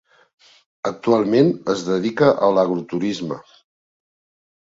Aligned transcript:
Actualment 0.89 1.51
es 1.73 1.83
dedica 1.89 2.31
a 2.49 2.49
l'agroturisme. 2.57 3.39